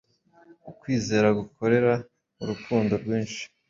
Ukwizera 0.69 1.27
gukorera 1.39 1.93
mu 2.35 2.43
rukundo 2.49 2.93
rwinshi 3.03 3.43